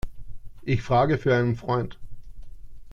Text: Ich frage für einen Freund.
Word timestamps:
Ich 0.63 0.81
frage 0.81 1.19
für 1.19 1.35
einen 1.35 1.55
Freund. 1.55 1.99